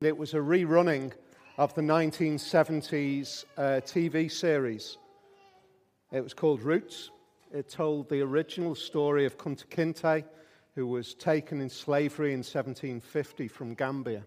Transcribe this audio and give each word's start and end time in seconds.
It 0.00 0.16
was 0.16 0.32
a 0.32 0.36
rerunning 0.36 1.10
of 1.56 1.74
the 1.74 1.82
1970s 1.82 3.44
uh, 3.56 3.62
TV 3.84 4.30
series. 4.30 4.96
It 6.12 6.20
was 6.20 6.32
called 6.34 6.62
Roots. 6.62 7.10
It 7.52 7.68
told 7.68 8.08
the 8.08 8.20
original 8.20 8.76
story 8.76 9.24
of 9.24 9.36
Kunta 9.36 9.66
Kinte, 9.66 10.22
who 10.76 10.86
was 10.86 11.14
taken 11.14 11.60
in 11.60 11.68
slavery 11.68 12.28
in 12.28 12.44
1750 12.44 13.48
from 13.48 13.74
Gambia. 13.74 14.24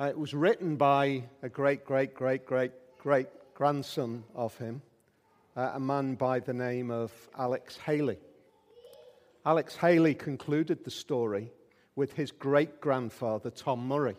Uh, 0.00 0.06
it 0.06 0.18
was 0.18 0.34
written 0.34 0.74
by 0.74 1.22
a 1.44 1.48
great, 1.48 1.84
great, 1.84 2.12
great, 2.12 2.44
great, 2.44 2.72
great 2.98 3.28
grandson 3.54 4.24
of 4.34 4.58
him, 4.58 4.82
uh, 5.56 5.70
a 5.74 5.80
man 5.80 6.16
by 6.16 6.40
the 6.40 6.52
name 6.52 6.90
of 6.90 7.12
Alex 7.38 7.76
Haley. 7.76 8.18
Alex 9.46 9.76
Haley 9.76 10.16
concluded 10.16 10.84
the 10.84 10.90
story 10.90 11.52
with 11.94 12.14
his 12.14 12.32
great 12.32 12.80
grandfather, 12.80 13.50
Tom 13.50 13.86
Murray. 13.86 14.16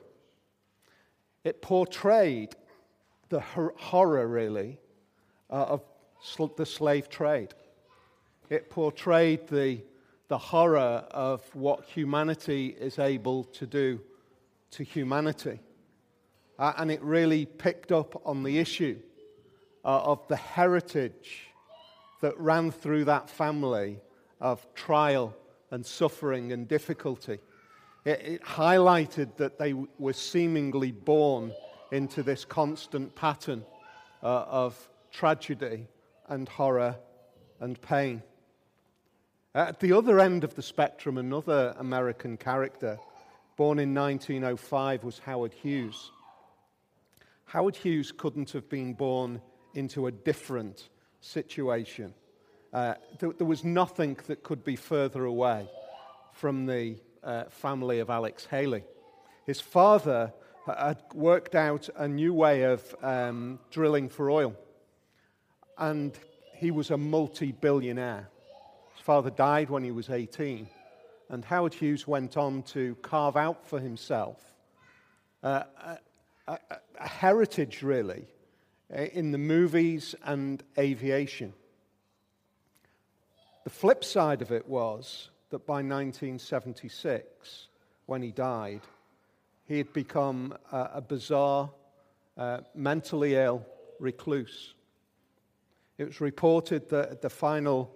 It 1.45 1.61
portrayed 1.61 2.55
the 3.29 3.39
horror, 3.39 4.27
really, 4.27 4.79
uh, 5.49 5.77
of 5.77 5.83
the 6.57 6.65
slave 6.65 7.07
trade. 7.07 7.53
It 8.49 8.71
portrayed 8.71 9.47
the, 9.47 9.81
the 10.27 10.39
horror 10.39 11.05
of 11.11 11.43
what 11.55 11.85
humanity 11.85 12.75
is 12.79 12.97
able 12.97 13.43
to 13.43 13.67
do 13.67 14.01
to 14.71 14.83
humanity. 14.83 15.59
Uh, 16.57 16.73
and 16.77 16.89
it 16.89 17.01
really 17.03 17.45
picked 17.45 17.91
up 17.91 18.21
on 18.25 18.41
the 18.41 18.57
issue 18.57 18.97
uh, 19.83 20.01
of 20.01 20.27
the 20.27 20.35
heritage 20.35 21.49
that 22.21 22.37
ran 22.39 22.71
through 22.71 23.05
that 23.05 23.29
family 23.29 23.99
of 24.41 24.65
trial 24.73 25.35
and 25.69 25.85
suffering 25.85 26.51
and 26.51 26.67
difficulty. 26.67 27.37
It, 28.05 28.21
it 28.21 28.43
highlighted 28.43 29.35
that 29.37 29.57
they 29.57 29.73
were 29.73 30.13
seemingly 30.13 30.91
born 30.91 31.51
into 31.91 32.23
this 32.23 32.45
constant 32.45 33.15
pattern 33.15 33.65
uh, 34.23 34.45
of 34.47 34.89
tragedy 35.11 35.87
and 36.27 36.47
horror 36.47 36.95
and 37.59 37.81
pain. 37.81 38.21
At 39.53 39.79
the 39.79 39.93
other 39.93 40.19
end 40.19 40.43
of 40.43 40.55
the 40.55 40.61
spectrum, 40.61 41.17
another 41.17 41.73
American 41.79 42.37
character, 42.37 42.99
born 43.55 43.79
in 43.79 43.93
1905, 43.93 45.03
was 45.03 45.19
Howard 45.19 45.53
Hughes. 45.53 46.11
Howard 47.45 47.75
Hughes 47.75 48.11
couldn't 48.11 48.51
have 48.51 48.67
been 48.69 48.93
born 48.93 49.41
into 49.73 50.07
a 50.07 50.11
different 50.11 50.89
situation. 51.21 52.13
Uh, 52.73 52.95
there, 53.19 53.31
there 53.31 53.47
was 53.47 53.63
nothing 53.63 54.17
that 54.27 54.43
could 54.43 54.63
be 54.65 54.75
further 54.75 55.23
away 55.23 55.69
from 56.33 56.65
the 56.65 56.97
uh, 57.25 57.45
family 57.49 57.99
of 57.99 58.09
Alex 58.09 58.45
Haley. 58.45 58.83
His 59.45 59.59
father 59.59 60.31
had 60.65 60.97
worked 61.13 61.55
out 61.55 61.89
a 61.95 62.07
new 62.07 62.33
way 62.33 62.63
of 62.63 62.95
um, 63.03 63.59
drilling 63.71 64.09
for 64.09 64.31
oil, 64.31 64.55
and 65.77 66.17
he 66.53 66.71
was 66.71 66.91
a 66.91 66.97
multi 66.97 67.51
billionaire. 67.51 68.29
His 68.93 69.03
father 69.03 69.29
died 69.29 69.69
when 69.69 69.83
he 69.83 69.91
was 69.91 70.09
18, 70.09 70.67
and 71.29 71.45
Howard 71.45 71.73
Hughes 71.73 72.07
went 72.07 72.37
on 72.37 72.63
to 72.63 72.95
carve 73.01 73.35
out 73.35 73.67
for 73.67 73.79
himself 73.79 74.37
uh, 75.43 75.63
a, 75.83 75.99
a, 76.47 76.59
a 76.99 77.07
heritage, 77.07 77.83
really, 77.83 78.25
uh, 78.93 79.01
in 79.01 79.31
the 79.31 79.37
movies 79.37 80.15
and 80.23 80.63
aviation. 80.77 81.53
The 83.63 83.69
flip 83.69 84.03
side 84.03 84.41
of 84.41 84.51
it 84.51 84.67
was 84.67 85.29
that 85.49 85.65
by 85.65 85.75
1976, 85.75 87.67
when 88.05 88.21
he 88.21 88.31
died, 88.31 88.81
he 89.67 89.77
had 89.77 89.91
become 89.93 90.55
a, 90.71 90.89
a 90.95 91.01
bizarre, 91.01 91.69
uh, 92.37 92.59
mentally 92.73 93.35
ill 93.35 93.65
recluse. 93.99 94.73
It 95.97 96.05
was 96.05 96.21
reported 96.21 96.89
that 96.89 97.09
at 97.09 97.21
the 97.21 97.29
final 97.29 97.95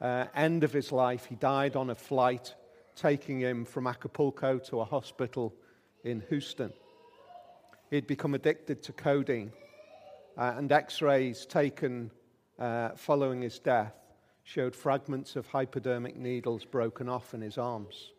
uh, 0.00 0.26
end 0.34 0.64
of 0.64 0.72
his 0.72 0.92
life, 0.92 1.26
he 1.26 1.34
died 1.36 1.76
on 1.76 1.90
a 1.90 1.94
flight 1.94 2.54
taking 2.94 3.40
him 3.40 3.64
from 3.64 3.86
Acapulco 3.86 4.58
to 4.58 4.80
a 4.80 4.84
hospital 4.84 5.54
in 6.04 6.22
Houston. 6.28 6.72
He 7.90 7.96
had 7.96 8.06
become 8.06 8.34
addicted 8.34 8.82
to 8.82 8.92
codeine, 8.92 9.52
uh, 10.36 10.54
and 10.56 10.70
x 10.70 11.00
rays 11.00 11.46
taken 11.46 12.10
uh, 12.58 12.90
following 12.96 13.42
his 13.42 13.58
death 13.58 13.94
showed 14.48 14.74
fragments 14.74 15.36
of 15.36 15.46
hypodermic 15.48 16.16
needles 16.16 16.64
broken 16.64 17.06
off 17.06 17.34
in 17.34 17.42
his 17.42 17.58
arms. 17.58 18.12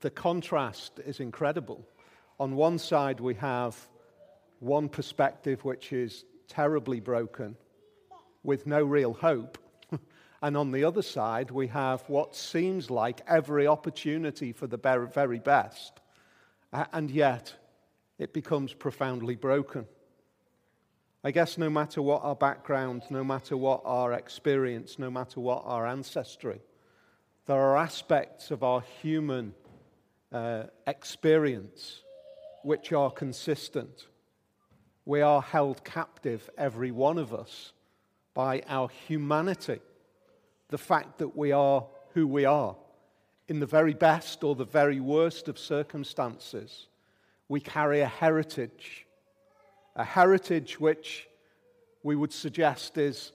The 0.00 0.10
contrast 0.10 1.00
is 1.04 1.18
incredible. 1.18 1.84
On 2.38 2.54
one 2.54 2.78
side, 2.78 3.18
we 3.18 3.34
have 3.34 3.76
one 4.60 4.88
perspective 4.88 5.64
which 5.64 5.92
is 5.92 6.24
terribly 6.46 7.00
broken 7.00 7.56
with 8.44 8.64
no 8.64 8.84
real 8.84 9.12
hope. 9.12 9.58
and 10.40 10.56
on 10.56 10.70
the 10.70 10.84
other 10.84 11.02
side, 11.02 11.50
we 11.50 11.66
have 11.66 12.02
what 12.08 12.36
seems 12.36 12.92
like 12.92 13.22
every 13.26 13.66
opportunity 13.66 14.52
for 14.52 14.68
the 14.68 15.08
very 15.12 15.40
best. 15.40 15.98
And 16.92 17.10
yet, 17.10 17.52
it 18.20 18.32
becomes 18.32 18.72
profoundly 18.72 19.34
broken. 19.34 19.84
I 21.26 21.32
guess 21.32 21.58
no 21.58 21.68
matter 21.68 22.00
what 22.02 22.22
our 22.22 22.36
background, 22.36 23.02
no 23.10 23.24
matter 23.24 23.56
what 23.56 23.82
our 23.84 24.12
experience, 24.12 24.96
no 24.96 25.10
matter 25.10 25.40
what 25.40 25.64
our 25.66 25.84
ancestry, 25.84 26.60
there 27.46 27.56
are 27.56 27.76
aspects 27.76 28.52
of 28.52 28.62
our 28.62 28.84
human 29.02 29.52
uh, 30.30 30.66
experience 30.86 32.04
which 32.62 32.92
are 32.92 33.10
consistent. 33.10 34.06
We 35.04 35.20
are 35.20 35.42
held 35.42 35.82
captive, 35.82 36.48
every 36.56 36.92
one 36.92 37.18
of 37.18 37.34
us, 37.34 37.72
by 38.32 38.62
our 38.68 38.88
humanity, 39.08 39.80
the 40.68 40.78
fact 40.78 41.18
that 41.18 41.36
we 41.36 41.50
are 41.50 41.86
who 42.14 42.28
we 42.28 42.44
are. 42.44 42.76
In 43.48 43.58
the 43.58 43.66
very 43.66 43.94
best 43.94 44.44
or 44.44 44.54
the 44.54 44.64
very 44.64 45.00
worst 45.00 45.48
of 45.48 45.58
circumstances, 45.58 46.86
we 47.48 47.58
carry 47.58 48.00
a 48.00 48.06
heritage 48.06 49.05
a 49.96 50.04
heritage 50.04 50.78
which 50.78 51.28
we 52.02 52.14
would 52.14 52.32
suggest 52.32 52.96
is, 52.98 53.32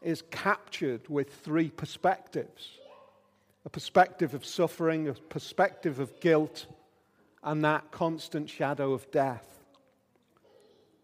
is 0.00 0.22
captured 0.30 1.06
with 1.08 1.34
three 1.34 1.70
perspectives 1.70 2.78
a 3.66 3.68
perspective 3.68 4.32
of 4.32 4.42
suffering, 4.42 5.06
a 5.06 5.12
perspective 5.12 5.98
of 5.98 6.18
guilt, 6.20 6.64
and 7.44 7.62
that 7.62 7.90
constant 7.90 8.48
shadow 8.48 8.94
of 8.94 9.10
death. 9.10 9.44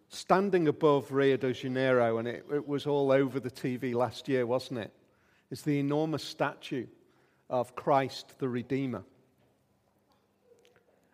Standing 0.09 0.67
above 0.67 1.13
Rio 1.13 1.37
de 1.37 1.53
Janeiro, 1.53 2.17
and 2.17 2.27
it, 2.27 2.47
it 2.51 2.67
was 2.67 2.87
all 2.87 3.13
over 3.13 3.41
the 3.41 3.51
TV 3.51 3.95
last 3.95 4.27
year, 4.27 4.47
wasn't 4.47 4.81
it? 4.81 4.91
Is 5.51 5.61
the 5.61 5.79
enormous 5.79 6.25
statue 6.25 6.87
of 7.49 7.75
Christ 7.77 8.39
the 8.39 8.49
Redeemer. 8.49 9.03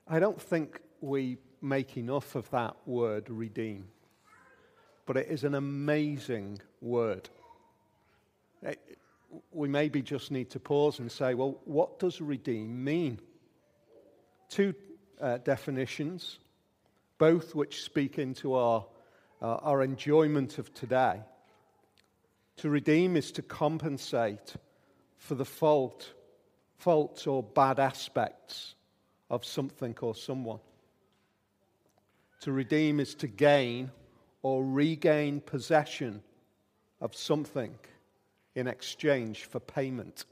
I 0.09 0.19
don't 0.19 0.41
think 0.41 0.81
we 1.01 1.39
make 1.63 1.97
enough 1.97 2.35
of 2.35 2.51
that 2.51 2.77
word 2.87 3.31
redeem. 3.31 3.87
But 5.07 5.17
it 5.17 5.29
is 5.29 5.45
an 5.45 5.55
amazing 5.55 6.61
word. 6.81 7.29
It, 8.63 8.99
we 9.51 9.69
maybe 9.69 10.03
just 10.03 10.31
need 10.31 10.51
to 10.51 10.61
pause 10.61 10.99
and 10.99 11.11
say, 11.11 11.35
well, 11.35 11.59
what 11.65 11.99
does 11.99 12.21
redeem 12.21 12.85
mean? 12.85 13.19
Two 14.49 14.75
uh, 15.21 15.39
definitions, 15.39 16.39
both 17.19 17.55
which 17.55 17.83
speak 17.83 18.19
into 18.19 18.55
our, 18.55 18.85
uh, 19.41 19.55
our 19.63 19.83
enjoyment 19.83 20.59
of 20.59 20.73
today. 20.75 21.21
To 22.57 22.69
redeem 22.69 23.17
is 23.17 23.33
to 23.33 23.43
compensate 23.43 24.55
for 25.17 25.35
the 25.35 25.45
fault, 25.45 26.13
faults 26.79 27.27
or 27.27 27.43
bad 27.43 27.79
aspects 27.79 28.75
of 29.31 29.45
something 29.45 29.97
or 30.01 30.15
someone. 30.15 30.61
To 32.43 32.51
redeem 32.51 32.99
is 32.99 33.15
to 33.17 33.29
gain 33.29 33.93
or 34.43 34.65
regain 34.65 35.41
possession 35.41 36.23
of 37.01 37.15
something 37.15 37.73
in 38.57 38.67
exchange 38.67 39.45
for 39.45 39.61
payment. 39.61 40.25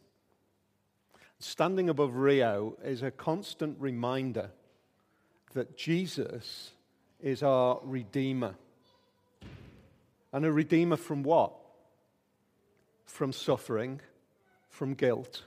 Standing 1.39 1.89
above 1.89 2.17
Rio 2.17 2.77
is 2.85 3.05
a 3.05 3.13
constant 3.13 3.77
reminder 3.79 4.51
that 5.55 5.77
Jesus 5.77 6.73
is 7.21 7.45
our 7.45 7.79
Redeemer. 7.85 8.57
And 10.33 10.45
a 10.45 10.51
Redeemer 10.51 10.97
from 10.97 11.23
what? 11.23 11.53
From 13.05 13.33
suffering, 13.33 14.01
from 14.69 14.95
guilt, 14.95 15.45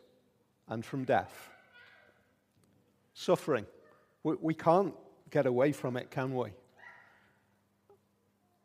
and 0.69 0.85
from 0.85 1.03
death. 1.03 1.49
Suffering. 3.13 3.65
We, 4.23 4.35
we 4.39 4.53
can't 4.53 4.93
get 5.33 5.47
away 5.47 5.71
from 5.71 5.97
it, 5.97 6.11
can 6.11 6.35
we? 6.35 6.51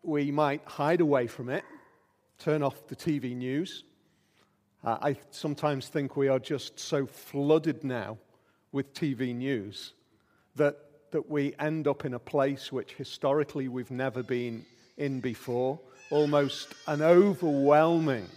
We 0.03 0.31
might 0.31 0.63
hide 0.67 1.01
away 1.01 1.27
from 1.27 1.49
it, 1.49 1.65
turn 2.39 2.63
off 2.63 2.87
the 2.87 2.97
TV 2.97 3.35
news. 3.35 3.85
Uh, 4.85 4.99
I 5.01 5.17
sometimes 5.31 5.89
think 5.89 6.15
we 6.15 6.29
are 6.29 6.39
just 6.39 6.79
so 6.79 7.07
flooded 7.07 7.85
now 7.85 8.19
with 8.71 8.93
TV 8.93 9.35
news 9.35 9.95
that 10.57 10.77
that 11.11 11.31
we 11.31 11.55
end 11.59 11.89
up 11.89 12.05
in 12.05 12.15
a 12.15 12.19
place 12.19 12.71
which 12.71 12.93
historically 12.93 13.69
we've 13.69 13.91
never 13.91 14.23
been 14.23 14.65
in 14.99 15.21
before, 15.21 15.81
almost 16.11 16.75
an 16.87 17.01
overwhelming 17.01 18.29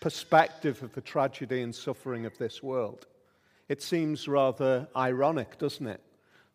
perspective 0.00 0.80
of 0.84 0.94
the 0.94 1.00
tragedy 1.00 1.62
and 1.62 1.74
suffering 1.74 2.24
of 2.24 2.36
this 2.38 2.62
world. 2.62 3.06
It 3.68 3.82
seems 3.82 4.28
rather 4.28 4.86
ironic, 4.96 5.58
doesn't 5.58 5.88
it, 5.88 6.00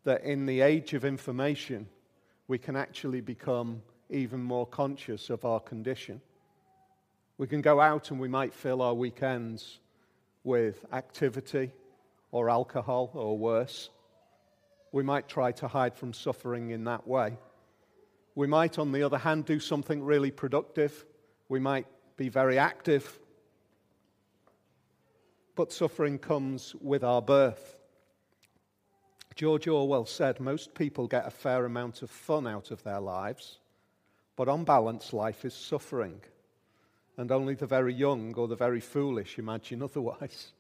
that 0.04 0.24
in 0.24 0.46
the 0.46 0.62
age 0.62 0.94
of 0.94 1.06
information, 1.06 1.88
we 2.48 2.58
can 2.58 2.76
actually 2.76 3.22
become 3.22 3.82
even 4.10 4.42
more 4.42 4.68
conscious 4.68 5.30
of 5.30 5.46
our 5.46 5.60
condition. 5.60 6.22
We 7.38 7.48
can 7.48 7.62
go 7.62 7.80
out 7.80 8.12
and 8.12 8.20
we 8.20 8.28
might 8.28 8.54
fill 8.54 8.82
our 8.82 8.94
weekends 8.94 9.80
with 10.44 10.86
activity 10.92 11.72
or 12.32 12.50
alcohol 12.50 13.12
or 13.14 13.38
worse. 13.38 13.90
We 14.92 15.04
might 15.04 15.28
try 15.28 15.52
to 15.54 15.68
hide 15.68 15.96
from 15.96 16.14
suffering 16.14 16.72
in 16.72 16.84
that 16.84 17.08
way. 17.08 17.38
We 18.36 18.48
might, 18.48 18.78
on 18.78 18.92
the 18.92 19.04
other 19.04 19.18
hand, 19.18 19.46
do 19.46 19.60
something 19.60 20.04
really 20.04 20.32
productive. 20.32 21.06
We 21.50 21.60
might 21.60 21.88
be 22.18 22.30
very 22.30 22.58
active. 22.58 23.20
But 25.56 25.72
suffering 25.72 26.18
comes 26.18 26.76
with 26.82 27.04
our 27.04 27.22
birth. 27.22 27.78
George 29.36 29.68
Orwell 29.68 30.06
said 30.06 30.40
most 30.40 30.74
people 30.76 31.08
get 31.08 31.26
a 31.26 31.32
fair 31.32 31.66
amount 31.66 32.02
of 32.02 32.10
fun 32.10 32.48
out 32.48 32.72
of 32.72 32.84
their 32.84 33.00
lives, 33.00 33.60
but 34.36 34.48
on 34.48 34.64
balance, 34.64 35.14
life 35.14 35.46
is 35.46 35.54
suffering. 35.54 36.22
And 37.18 37.32
only 37.32 37.54
the 37.54 37.68
very 37.68 37.94
young 37.94 38.34
or 38.36 38.48
the 38.48 38.56
very 38.56 38.80
foolish 38.80 39.38
imagine 39.38 39.84
otherwise. 39.84 40.52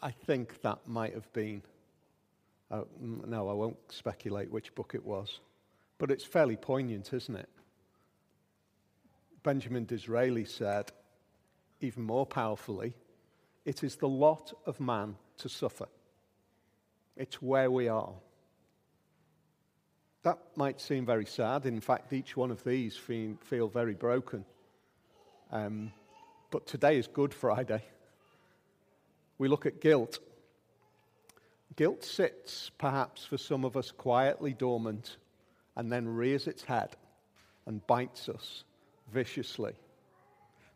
I 0.00 0.10
think 0.10 0.62
that 0.62 0.78
might 0.86 1.14
have 1.14 1.32
been. 1.32 1.62
Uh, 2.70 2.82
no, 3.00 3.48
I 3.48 3.52
won't 3.52 3.76
speculate 3.90 4.50
which 4.50 4.74
book 4.74 4.92
it 4.94 5.04
was. 5.04 5.40
But 5.98 6.10
it's 6.10 6.24
fairly 6.24 6.56
poignant, 6.56 7.12
isn't 7.12 7.36
it? 7.36 7.48
Benjamin 9.42 9.84
Disraeli 9.84 10.44
said, 10.44 10.92
even 11.80 12.04
more 12.04 12.24
powerfully, 12.24 12.94
it 13.64 13.82
is 13.82 13.96
the 13.96 14.08
lot 14.08 14.52
of 14.66 14.78
man 14.80 15.16
to 15.38 15.48
suffer. 15.48 15.88
It's 17.16 17.40
where 17.42 17.70
we 17.70 17.88
are. 17.88 18.12
That 20.22 20.38
might 20.56 20.80
seem 20.80 21.04
very 21.04 21.26
sad. 21.26 21.66
In 21.66 21.80
fact, 21.80 22.12
each 22.12 22.36
one 22.36 22.50
of 22.50 22.62
these 22.64 22.96
feel, 22.96 23.36
feel 23.42 23.68
very 23.68 23.94
broken. 23.94 24.44
Um, 25.50 25.92
but 26.50 26.66
today 26.66 26.96
is 26.96 27.08
Good 27.08 27.34
Friday. 27.34 27.82
We 29.38 29.48
look 29.48 29.66
at 29.66 29.80
guilt. 29.80 30.20
Guilt 31.74 32.04
sits, 32.04 32.70
perhaps 32.78 33.24
for 33.24 33.38
some 33.38 33.64
of 33.64 33.76
us, 33.76 33.90
quietly 33.90 34.52
dormant 34.52 35.16
and 35.76 35.90
then 35.90 36.06
rears 36.06 36.46
its 36.46 36.62
head 36.62 36.96
and 37.66 37.84
bites 37.86 38.28
us 38.28 38.64
viciously. 39.12 39.72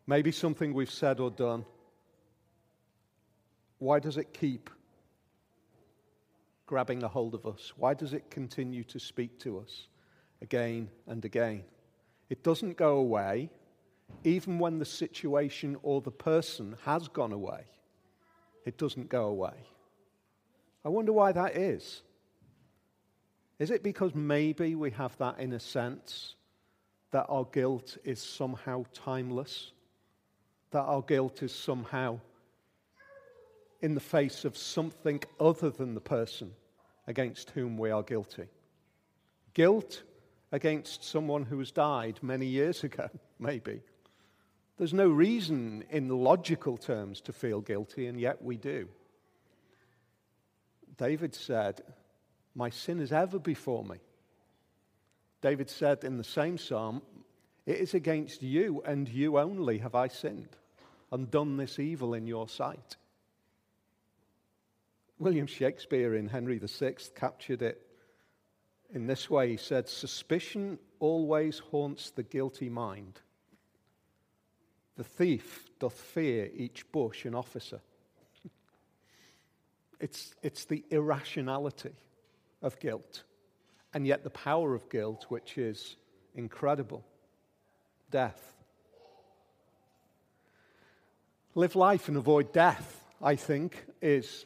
Maybe 0.05 0.31
something 0.31 0.73
we've 0.73 0.91
said 0.91 1.19
or 1.19 1.31
done. 1.31 1.65
Why 3.79 3.99
does 3.99 4.17
it 4.17 4.33
keep 4.33 4.69
grabbing 6.67 7.01
a 7.01 7.07
hold 7.07 7.33
of 7.33 7.47
us? 7.47 7.73
Why 7.77 7.95
does 7.95 8.13
it 8.13 8.29
continue 8.29 8.83
to 8.83 8.99
speak 8.99 9.39
to 9.39 9.57
us 9.59 9.87
again 10.41 10.89
and 11.07 11.25
again? 11.25 11.63
It 12.29 12.43
doesn't 12.43 12.77
go 12.77 12.97
away, 12.97 13.49
even 14.23 14.59
when 14.59 14.77
the 14.77 14.85
situation 14.85 15.77
or 15.81 16.01
the 16.01 16.11
person 16.11 16.75
has 16.85 17.07
gone 17.07 17.31
away. 17.31 17.63
It 18.65 18.77
doesn't 18.77 19.09
go 19.09 19.27
away. 19.27 19.55
I 20.83 20.89
wonder 20.89 21.13
why 21.13 21.31
that 21.31 21.55
is. 21.55 22.01
Is 23.59 23.71
it 23.71 23.81
because 23.81 24.13
maybe 24.13 24.75
we 24.75 24.91
have 24.91 25.17
that 25.17 25.39
in 25.39 25.53
a 25.53 25.59
sense 25.59 26.35
that 27.11 27.25
our 27.29 27.45
guilt 27.45 27.97
is 28.03 28.21
somehow 28.21 28.83
timeless? 28.93 29.71
That 30.71 30.83
our 30.83 31.01
guilt 31.01 31.41
is 31.41 31.55
somehow 31.55 32.19
in 33.81 33.93
the 33.93 33.99
face 33.99 34.45
of 34.45 34.57
something 34.57 35.21
other 35.39 35.69
than 35.69 35.93
the 35.93 36.01
person 36.01 36.51
against 37.05 37.51
whom 37.51 37.77
we 37.77 37.91
are 37.91 38.03
guilty. 38.03 38.47
Guilt 39.53 40.03
against 40.51 41.03
someone 41.03 41.43
who 41.43 41.59
has 41.59 41.71
died 41.71 42.19
many 42.21 42.45
years 42.45 42.83
ago, 42.83 43.09
maybe. 43.39 43.81
There's 44.77 44.93
no 44.93 45.09
reason 45.09 45.83
in 45.89 46.09
logical 46.09 46.77
terms 46.77 47.21
to 47.21 47.33
feel 47.33 47.61
guilty, 47.61 48.07
and 48.07 48.19
yet 48.19 48.41
we 48.43 48.57
do. 48.57 48.87
David 50.97 51.33
said, 51.33 51.81
My 52.55 52.69
sin 52.69 52.99
is 52.99 53.11
ever 53.11 53.39
before 53.39 53.83
me. 53.83 53.97
David 55.41 55.69
said 55.69 56.03
in 56.03 56.17
the 56.17 56.23
same 56.23 56.57
psalm, 56.57 57.01
It 57.65 57.77
is 57.77 57.93
against 57.93 58.41
you 58.41 58.81
and 58.85 59.07
you 59.07 59.37
only 59.37 59.77
have 59.79 59.95
I 59.95 60.07
sinned 60.07 60.57
and 61.11 61.29
done 61.29 61.57
this 61.57 61.79
evil 61.79 62.13
in 62.13 62.27
your 62.27 62.47
sight. 62.47 62.97
William 65.19 65.47
Shakespeare 65.47 66.15
in 66.15 66.27
Henry 66.27 66.59
VI 66.59 66.95
captured 67.15 67.61
it 67.61 67.81
in 68.93 69.07
this 69.07 69.29
way. 69.29 69.49
He 69.49 69.57
said, 69.57 69.89
Suspicion 69.89 70.77
always 70.99 71.59
haunts 71.59 72.11
the 72.11 72.23
guilty 72.23 72.69
mind. 72.69 73.19
The 74.95 75.03
thief 75.03 75.69
doth 75.79 75.99
fear 75.99 76.49
each 76.55 76.91
bush 76.91 77.25
and 77.25 77.35
officer. 77.35 77.81
it's, 79.99 80.35
it's 80.43 80.65
the 80.65 80.83
irrationality 80.91 81.95
of 82.61 82.79
guilt, 82.79 83.23
and 83.93 84.05
yet 84.05 84.23
the 84.23 84.29
power 84.29 84.75
of 84.75 84.89
guilt, 84.89 85.25
which 85.29 85.57
is 85.57 85.95
incredible 86.35 87.03
death. 88.11 88.53
Live 91.55 91.75
life 91.75 92.07
and 92.07 92.17
avoid 92.17 92.53
death, 92.53 93.03
I 93.21 93.35
think, 93.35 93.83
is 94.01 94.45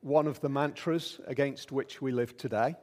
one 0.00 0.26
of 0.26 0.40
the 0.40 0.48
mantras 0.48 1.20
against 1.26 1.72
which 1.72 2.02
we 2.02 2.12
live 2.12 2.36
today. 2.36 2.74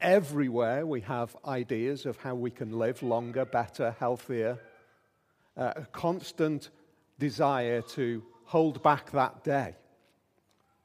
Everywhere 0.00 0.86
we 0.86 1.00
have 1.02 1.36
ideas 1.46 2.06
of 2.06 2.16
how 2.18 2.34
we 2.34 2.50
can 2.50 2.72
live 2.72 3.02
longer, 3.02 3.44
better, 3.44 3.96
healthier, 3.98 4.58
uh, 5.56 5.72
a 5.76 5.86
constant 5.86 6.70
desire 7.18 7.80
to 7.82 8.22
hold 8.44 8.82
back 8.82 9.10
that 9.12 9.42
day. 9.42 9.74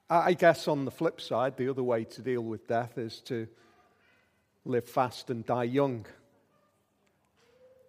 I 0.09 0.33
guess 0.33 0.67
on 0.67 0.83
the 0.83 0.91
flip 0.91 1.21
side, 1.21 1.55
the 1.55 1.69
other 1.69 1.83
way 1.83 2.03
to 2.03 2.21
deal 2.21 2.41
with 2.41 2.67
death 2.67 2.97
is 2.97 3.21
to 3.21 3.47
live 4.65 4.85
fast 4.85 5.29
and 5.29 5.45
die 5.45 5.63
young. 5.63 6.05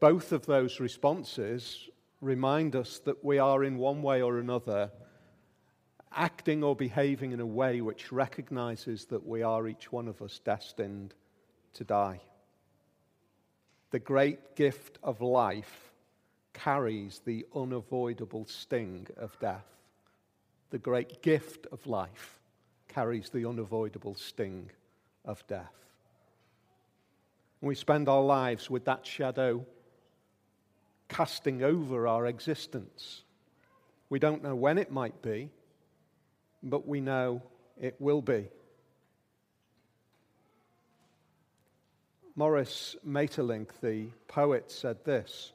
Both 0.00 0.30
of 0.32 0.46
those 0.46 0.78
responses 0.78 1.88
remind 2.20 2.76
us 2.76 3.00
that 3.00 3.24
we 3.24 3.38
are, 3.38 3.64
in 3.64 3.76
one 3.76 4.02
way 4.02 4.22
or 4.22 4.38
another, 4.38 4.92
acting 6.14 6.62
or 6.62 6.76
behaving 6.76 7.32
in 7.32 7.40
a 7.40 7.46
way 7.46 7.80
which 7.80 8.12
recognizes 8.12 9.06
that 9.06 9.26
we 9.26 9.42
are 9.42 9.68
each 9.68 9.92
one 9.92 10.08
of 10.08 10.22
us 10.22 10.40
destined 10.44 11.14
to 11.74 11.84
die. 11.84 12.20
The 13.90 13.98
great 13.98 14.56
gift 14.56 14.98
of 15.02 15.20
life 15.20 15.92
carries 16.54 17.20
the 17.24 17.46
unavoidable 17.54 18.46
sting 18.46 19.06
of 19.16 19.38
death. 19.38 19.66
The 20.70 20.78
great 20.78 21.22
gift 21.22 21.66
of 21.72 21.86
life 21.86 22.40
carries 22.88 23.28
the 23.30 23.46
unavoidable 23.46 24.14
sting 24.14 24.70
of 25.24 25.46
death. 25.46 25.74
And 27.60 27.68
we 27.68 27.74
spend 27.74 28.08
our 28.08 28.22
lives 28.22 28.70
with 28.70 28.84
that 28.86 29.06
shadow 29.06 29.64
casting 31.08 31.62
over 31.62 32.06
our 32.08 32.26
existence. 32.26 33.22
We 34.08 34.18
don't 34.18 34.42
know 34.42 34.54
when 34.54 34.78
it 34.78 34.90
might 34.90 35.20
be 35.22 35.50
but 36.62 36.86
we 36.86 37.00
know 37.00 37.42
it 37.80 37.96
will 37.98 38.22
be. 38.22 38.48
Maurice 42.34 42.96
Maeterlinck, 43.06 43.68
the 43.82 44.06
poet, 44.26 44.70
said 44.70 45.04
this 45.04 45.52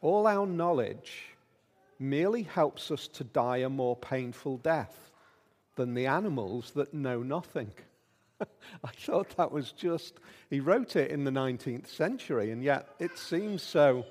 All 0.00 0.26
our 0.26 0.46
knowledge 0.46 1.24
merely 1.98 2.42
helps 2.42 2.90
us 2.90 3.06
to 3.08 3.24
die 3.24 3.58
a 3.58 3.68
more 3.68 3.96
painful 3.96 4.58
death 4.58 5.10
than 5.76 5.94
the 5.94 6.06
animals 6.06 6.72
that 6.72 6.92
know 6.92 7.22
nothing. 7.22 7.70
I 8.40 8.90
thought 8.96 9.36
that 9.36 9.52
was 9.52 9.72
just, 9.72 10.14
he 10.50 10.60
wrote 10.60 10.96
it 10.96 11.10
in 11.10 11.24
the 11.24 11.30
19th 11.30 11.86
century, 11.86 12.50
and 12.50 12.62
yet 12.62 12.88
it 12.98 13.16
seems 13.16 13.62
so 13.62 14.04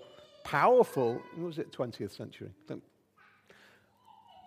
powerful. 0.44 1.22
Was 1.38 1.60
it 1.60 1.72
20th 1.72 2.16
century? 2.16 2.52
Don't 2.68 2.84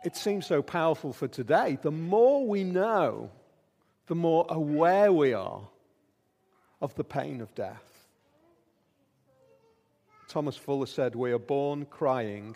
it 0.06 0.14
seems 0.14 0.46
so 0.46 0.62
powerful 0.62 1.12
for 1.12 1.26
today. 1.26 1.78
The 1.82 1.90
more 1.90 2.46
we 2.46 2.62
know, 2.62 3.28
the 4.06 4.14
more 4.14 4.46
aware 4.48 5.12
we 5.12 5.32
are 5.32 5.62
of 6.80 6.94
the 6.94 7.02
pain 7.02 7.40
of 7.40 7.52
death. 7.56 8.06
Thomas 10.28 10.56
Fuller 10.56 10.86
said, 10.86 11.16
We 11.16 11.32
are 11.32 11.40
born 11.40 11.86
crying, 11.86 12.54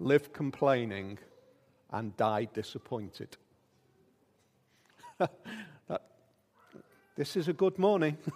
live 0.00 0.34
complaining, 0.34 1.18
and 1.90 2.14
die 2.18 2.46
disappointed. 2.52 3.38
that 5.18 6.02
This 7.16 7.36
is 7.36 7.48
a 7.48 7.54
good 7.54 7.78
morning. 7.78 8.18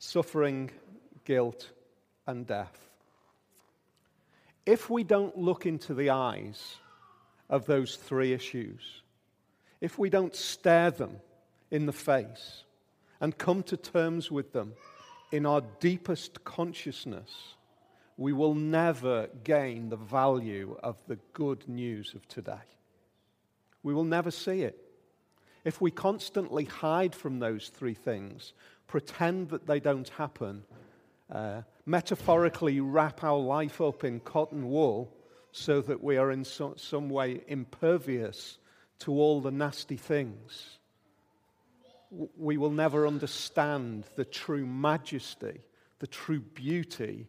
Suffering, 0.00 0.72
guilt, 1.24 1.70
and 2.26 2.44
death. 2.44 2.91
If 4.64 4.88
we 4.88 5.04
don't 5.04 5.36
look 5.36 5.66
into 5.66 5.94
the 5.94 6.10
eyes 6.10 6.76
of 7.50 7.66
those 7.66 7.96
three 7.96 8.32
issues, 8.32 9.02
if 9.80 9.98
we 9.98 10.08
don't 10.08 10.34
stare 10.34 10.90
them 10.90 11.16
in 11.70 11.86
the 11.86 11.92
face 11.92 12.62
and 13.20 13.36
come 13.36 13.62
to 13.64 13.76
terms 13.76 14.30
with 14.30 14.52
them 14.52 14.74
in 15.32 15.46
our 15.46 15.62
deepest 15.80 16.44
consciousness, 16.44 17.56
we 18.16 18.32
will 18.32 18.54
never 18.54 19.28
gain 19.42 19.88
the 19.88 19.96
value 19.96 20.76
of 20.82 20.96
the 21.08 21.18
good 21.32 21.68
news 21.68 22.14
of 22.14 22.28
today. 22.28 22.68
We 23.82 23.94
will 23.94 24.04
never 24.04 24.30
see 24.30 24.62
it. 24.62 24.78
If 25.64 25.80
we 25.80 25.90
constantly 25.90 26.64
hide 26.64 27.14
from 27.14 27.38
those 27.38 27.68
three 27.68 27.94
things, 27.94 28.52
pretend 28.86 29.48
that 29.50 29.66
they 29.66 29.80
don't 29.80 30.08
happen, 30.10 30.64
uh, 31.30 31.62
metaphorically 31.86 32.80
wrap 32.80 33.24
our 33.24 33.38
life 33.38 33.80
up 33.80 34.04
in 34.04 34.20
cotton 34.20 34.68
wool 34.68 35.12
so 35.52 35.80
that 35.82 36.02
we 36.02 36.16
are 36.16 36.30
in 36.30 36.44
so, 36.44 36.74
some 36.76 37.10
way 37.10 37.42
impervious 37.46 38.58
to 39.00 39.12
all 39.12 39.40
the 39.40 39.50
nasty 39.50 39.96
things, 39.96 40.78
we 42.38 42.56
will 42.56 42.70
never 42.70 43.06
understand 43.06 44.04
the 44.16 44.24
true 44.24 44.66
majesty, 44.66 45.60
the 45.98 46.06
true 46.06 46.40
beauty 46.40 47.26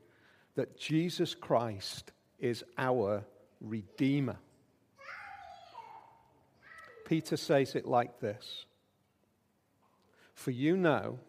that 0.55 0.77
Jesus 0.77 1.33
Christ 1.33 2.11
is 2.39 2.63
our 2.77 3.23
Redeemer. 3.59 4.37
Peter 7.05 7.37
says 7.37 7.75
it 7.75 7.85
like 7.85 8.19
this 8.19 8.65
For 10.33 10.51
you 10.51 10.77
know 10.77 11.19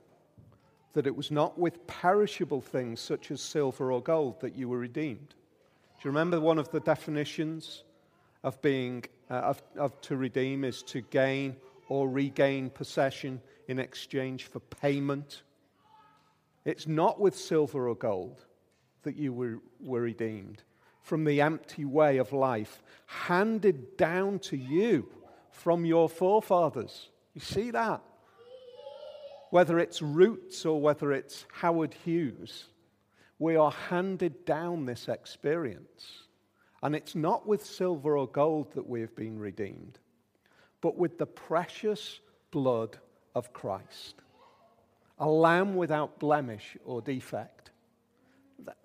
that 0.94 1.06
it 1.06 1.14
was 1.14 1.30
not 1.30 1.58
with 1.58 1.86
perishable 1.86 2.60
things 2.60 3.00
such 3.00 3.30
as 3.30 3.40
silver 3.40 3.92
or 3.92 4.02
gold 4.02 4.40
that 4.40 4.56
you 4.56 4.68
were 4.68 4.78
redeemed. 4.78 5.28
Do 5.28 6.08
you 6.08 6.10
remember 6.10 6.40
one 6.40 6.58
of 6.58 6.70
the 6.70 6.80
definitions 6.80 7.84
of 8.42 8.60
being 8.62 9.04
uh, 9.30 9.34
of, 9.34 9.62
of 9.76 10.00
to 10.02 10.16
redeem 10.16 10.64
is 10.64 10.82
to 10.84 11.00
gain 11.00 11.56
or 11.88 12.08
regain 12.08 12.70
possession 12.70 13.40
in 13.68 13.78
exchange 13.78 14.44
for 14.44 14.60
payment? 14.60 15.42
It's 16.64 16.86
not 16.86 17.20
with 17.20 17.36
silver 17.36 17.88
or 17.88 17.94
gold 17.94 18.44
that 19.02 19.16
you 19.16 19.32
were, 19.32 19.58
were 19.80 20.00
redeemed 20.00 20.62
from 21.04 21.24
the 21.24 21.40
empty 21.42 21.84
way 21.84 22.16
of 22.16 22.32
life 22.32 22.82
handed 23.06 23.96
down 23.98 24.38
to 24.38 24.56
you 24.56 25.06
from 25.50 25.84
your 25.84 26.08
forefathers. 26.08 27.10
You 27.34 27.42
see 27.42 27.70
that? 27.72 28.02
Whether 29.54 29.78
it's 29.78 30.02
Roots 30.02 30.66
or 30.66 30.80
whether 30.80 31.12
it's 31.12 31.46
Howard 31.52 31.94
Hughes, 32.04 32.64
we 33.38 33.54
are 33.54 33.70
handed 33.70 34.44
down 34.44 34.84
this 34.84 35.06
experience. 35.06 36.24
And 36.82 36.96
it's 36.96 37.14
not 37.14 37.46
with 37.46 37.64
silver 37.64 38.18
or 38.18 38.26
gold 38.26 38.72
that 38.72 38.88
we 38.88 39.00
have 39.00 39.14
been 39.14 39.38
redeemed, 39.38 40.00
but 40.80 40.98
with 40.98 41.18
the 41.18 41.26
precious 41.26 42.18
blood 42.50 42.98
of 43.36 43.52
Christ, 43.52 44.16
a 45.20 45.28
lamb 45.28 45.76
without 45.76 46.18
blemish 46.18 46.76
or 46.84 47.00
defect. 47.00 47.70
That, 48.64 48.76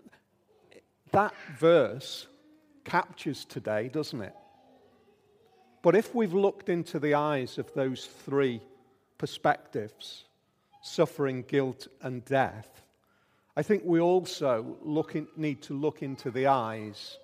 that 1.14 1.34
verse 1.58 2.28
captures 2.86 3.44
today, 3.44 3.88
doesn't 3.88 4.22
it? 4.22 4.36
But 5.82 5.96
if 5.96 6.14
we've 6.14 6.36
looked 6.36 6.70
into 6.70 7.00
the 7.00 7.16
eyes 7.16 7.58
of 7.58 7.74
those 7.74 8.06
three 8.06 8.62
perspectives 9.18 10.26
suffering, 10.82 11.44
guilt, 11.48 11.88
and 12.02 12.24
death 12.26 12.80
I 13.60 13.62
think 13.62 13.84
we 13.84 14.00
also 14.00 14.78
in, 15.14 15.28
need 15.36 15.62
to 15.64 15.74
look 15.74 16.02
into 16.02 16.32
the 16.32 16.48
eyes 16.48 17.18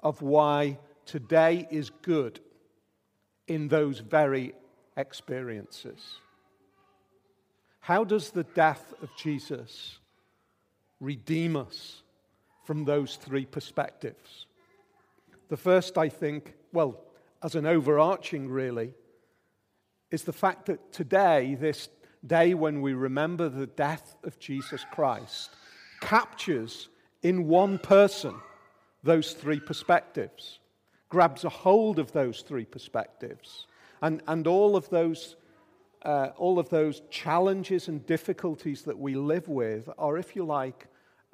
of 0.00 0.20
why 0.20 0.78
today 1.04 1.68
is 1.70 1.90
good 1.90 2.40
in 3.46 3.68
those 3.68 4.00
very 4.00 4.52
experiences. 4.96 6.18
How 7.78 8.02
does 8.02 8.30
the 8.30 8.42
death 8.42 8.94
of 9.00 9.10
Jesus 9.16 10.00
redeem 10.98 11.54
us 11.54 12.02
from 12.64 12.84
those 12.84 13.14
three 13.14 13.46
perspectives? 13.46 14.46
The 15.50 15.56
first, 15.56 15.96
I 15.96 16.08
think, 16.08 16.54
well, 16.72 17.00
as 17.44 17.54
an 17.54 17.64
overarching 17.64 18.48
really, 18.48 18.92
is 20.10 20.24
the 20.24 20.32
fact 20.32 20.66
that 20.66 20.92
today, 20.92 21.54
this 21.54 21.88
day 22.26 22.54
when 22.54 22.80
we 22.80 22.92
remember 22.94 23.48
the 23.48 23.66
death 23.66 24.16
of 24.24 24.38
Jesus 24.38 24.84
Christ, 24.90 25.50
captures 26.00 26.88
in 27.22 27.46
one 27.46 27.78
person 27.78 28.34
those 29.02 29.32
three 29.32 29.60
perspectives, 29.60 30.58
grabs 31.08 31.44
a 31.44 31.48
hold 31.48 31.98
of 31.98 32.12
those 32.12 32.42
three 32.42 32.64
perspectives, 32.64 33.66
and, 34.02 34.22
and 34.26 34.46
all 34.46 34.76
of 34.76 34.88
those. 34.90 35.36
Uh, 36.02 36.30
all 36.36 36.60
of 36.60 36.68
those 36.68 37.02
challenges 37.10 37.88
and 37.88 38.06
difficulties 38.06 38.82
that 38.82 38.96
we 38.96 39.16
live 39.16 39.48
with 39.48 39.88
are, 39.98 40.16
if 40.16 40.36
you 40.36 40.44
like, 40.44 40.86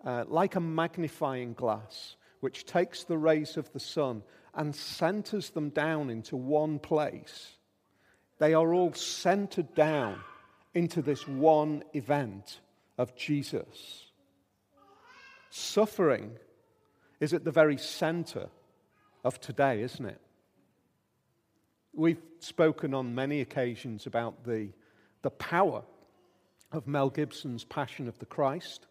uh, 0.02 0.24
like 0.28 0.56
a 0.56 0.60
magnifying 0.60 1.52
glass, 1.52 2.16
which 2.40 2.64
takes 2.64 3.04
the 3.04 3.18
rays 3.18 3.58
of 3.58 3.70
the 3.74 3.80
sun 3.80 4.22
and 4.54 4.74
centers 4.74 5.50
them 5.50 5.68
down 5.68 6.08
into 6.08 6.36
one 6.36 6.78
place. 6.78 7.50
They 8.38 8.54
are 8.54 8.72
all 8.72 8.94
centered 8.94 9.74
down 9.74 10.20
into 10.74 11.02
this 11.02 11.26
one 11.28 11.84
event 11.94 12.60
of 12.98 13.14
Jesus. 13.14 14.06
Suffering 15.50 16.32
is 17.20 17.32
at 17.32 17.44
the 17.44 17.50
very 17.50 17.76
center 17.76 18.48
of 19.24 19.40
today, 19.40 19.82
isn't 19.82 20.06
it? 20.06 20.20
We've 21.94 22.22
spoken 22.38 22.94
on 22.94 23.14
many 23.14 23.40
occasions 23.42 24.06
about 24.06 24.44
the, 24.44 24.70
the 25.20 25.30
power 25.30 25.82
of 26.72 26.86
Mel 26.86 27.10
Gibson's 27.10 27.64
Passion 27.64 28.08
of 28.08 28.18
the 28.18 28.26
Christ. 28.26 28.86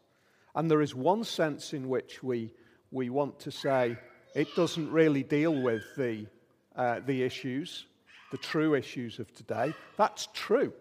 And 0.55 0.69
there 0.69 0.81
is 0.81 0.93
one 0.93 1.23
sense 1.23 1.73
in 1.73 1.89
which 1.89 2.21
we, 2.21 2.53
we 2.91 3.09
want 3.09 3.39
to 3.39 3.51
say 3.51 3.97
it 4.35 4.55
doesn't 4.55 4.91
really 4.91 5.23
deal 5.23 5.59
with 5.61 5.83
the, 5.97 6.27
uh, 6.75 6.99
the 7.05 7.23
issues, 7.23 7.87
the 8.31 8.37
true 8.37 8.75
issues 8.75 9.17
of 9.17 9.33
today. 9.33 9.73
That's 9.97 10.27
true. 10.33 10.73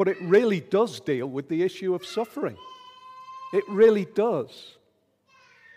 But 0.00 0.08
it 0.08 0.16
really 0.22 0.60
does 0.60 0.98
deal 0.98 1.26
with 1.26 1.50
the 1.50 1.62
issue 1.62 1.94
of 1.94 2.06
suffering. 2.06 2.56
It 3.52 3.64
really 3.68 4.06
does. 4.06 4.78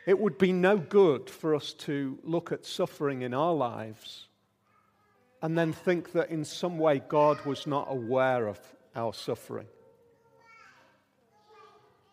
It 0.06 0.18
would 0.18 0.38
be 0.38 0.54
no 0.54 0.78
good 0.78 1.30
for 1.30 1.54
us 1.54 1.74
to 1.80 2.18
look 2.24 2.54
at 2.54 2.66
suffering 2.66 3.24
in 3.24 3.34
our 3.34 3.54
lives 3.54 4.30
and 5.42 5.58
then 5.58 5.74
think 5.74 6.14
that 6.14 6.30
in 6.30 6.46
some 6.46 6.80
way 6.80 7.02
God 7.06 7.46
was 7.46 7.68
not 7.68 7.88
aware 7.90 8.48
of 8.48 8.62
our 8.96 9.14
suffering. 9.14 9.68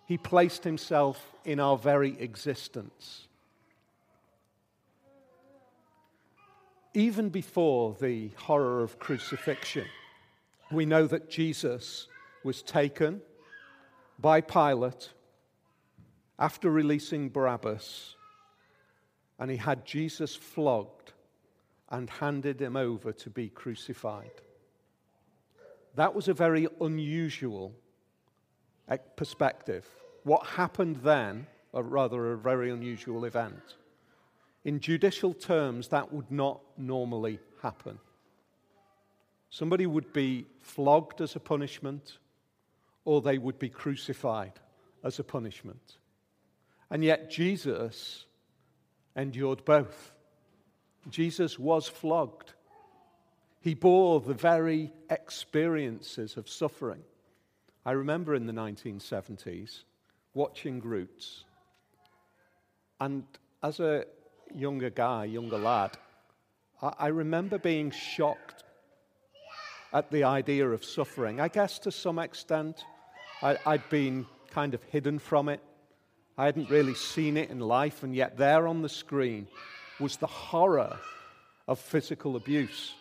He 0.05 0.19
placed 0.19 0.65
himself 0.65 1.37
in 1.45 1.61
our 1.61 1.79
very 1.79 2.21
existence. 2.21 3.29
Even 6.93 7.29
before 7.29 7.95
the 8.01 8.33
horror 8.37 8.83
of 8.83 8.99
crucifixion, 8.99 9.87
we 10.71 10.87
know 10.87 11.07
that 11.07 11.29
Jesus 11.29 12.09
was 12.45 12.63
taken 12.63 13.21
by 14.19 14.41
Pilate 14.41 15.11
after 16.39 16.71
releasing 16.71 17.29
Barabbas, 17.29 18.15
and 19.39 19.51
he 19.51 19.57
had 19.57 19.85
Jesus 19.85 20.35
flogged 20.37 21.13
and 21.91 22.09
handed 22.09 22.61
him 22.61 22.77
over 22.77 23.13
to 23.13 23.31
be 23.31 23.49
crucified. 23.49 24.31
That 25.97 26.15
was 26.15 26.29
a 26.29 26.35
very 26.35 26.69
unusual 26.81 27.75
perspective. 29.17 29.87
What 30.23 30.47
happened 30.47 30.97
then, 30.97 31.47
or 31.73 31.83
rather 31.83 32.33
a 32.33 32.39
very 32.39 32.71
unusual 32.71 33.25
event. 33.25 33.77
In 34.65 34.81
judicial 34.81 35.35
terms, 35.35 35.89
that 35.89 36.13
would 36.13 36.31
not 36.31 36.61
normally 36.77 37.41
happen. 37.63 37.99
Somebody 39.51 39.87
would 39.87 40.13
be 40.13 40.47
flogged 40.61 41.21
as 41.21 41.35
a 41.35 41.41
punishment, 41.41 42.19
or 43.05 43.21
they 43.21 43.37
would 43.37 43.59
be 43.59 43.69
crucified 43.69 44.53
as 45.03 45.19
a 45.19 45.25
punishment. 45.25 45.99
And 46.89 47.03
yet, 47.03 47.31
Jesus 47.31 48.27
endured 49.17 49.65
both. 49.65 50.13
Jesus 51.09 51.59
was 51.59 51.89
flogged. 51.89 52.55
He 53.61 53.75
bore 53.75 54.21
the 54.21 54.35
very 54.35 54.93
experiences 55.11 56.37
of 56.37 56.49
suffering. 56.49 57.03
I 57.85 57.93
remember 57.93 58.35
in 58.35 58.47
the 58.47 58.53
1970s 58.53 59.83
watching 60.35 60.81
Roots. 60.81 61.45
And 63.01 63.25
as 63.63 63.81
a 63.81 64.05
younger 64.55 64.91
guy, 64.91 65.25
younger 65.25 65.59
lad, 65.59 65.97
I 66.83 67.09
remember 67.09 67.59
being 67.59 67.91
shocked 67.91 68.60
at 69.93 70.11
the 70.11 70.25
idea 70.25 70.69
of 70.69 70.85
suffering. 70.85 71.41
I 71.41 71.49
guess 71.49 71.79
to 71.81 71.91
some 71.91 72.19
extent, 72.19 72.85
I, 73.43 73.59
I'd 73.67 73.89
been 73.91 74.27
kind 74.51 74.75
of 74.75 74.83
hidden 74.85 75.19
from 75.19 75.49
it. 75.49 75.61
I 76.39 76.47
hadn't 76.47 76.71
really 76.71 76.95
seen 76.95 77.37
it 77.37 77.51
in 77.51 77.61
life, 77.61 78.03
and 78.03 78.15
yet 78.15 78.37
there 78.37 78.67
on 78.67 78.83
the 78.83 78.89
screen 78.89 79.47
was 79.99 80.17
the 80.17 80.27
horror 80.27 80.99
of 81.69 81.79
physical 81.79 82.37
abuse. 82.37 82.95